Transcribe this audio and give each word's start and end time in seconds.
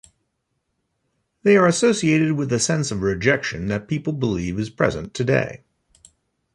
They 1.43 1.55
are 1.57 1.67
associated 1.67 2.31
with 2.31 2.51
a 2.51 2.57
sense 2.59 2.89
of 2.89 3.03
rejection 3.03 3.67
that 3.67 3.87
people 3.87 4.13
believe 4.13 4.57
is 4.57 4.71
present 4.71 5.13
today. 5.13 5.63